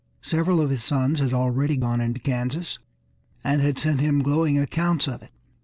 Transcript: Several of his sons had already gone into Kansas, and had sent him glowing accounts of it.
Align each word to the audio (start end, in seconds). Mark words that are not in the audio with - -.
Several 0.23 0.59
of 0.59 0.71
his 0.71 0.83
sons 0.83 1.19
had 1.19 1.31
already 1.31 1.77
gone 1.77 2.01
into 2.01 2.19
Kansas, 2.19 2.79
and 3.43 3.61
had 3.61 3.77
sent 3.77 3.99
him 4.01 4.23
glowing 4.23 4.57
accounts 4.57 5.07
of 5.07 5.21
it. 5.21 5.29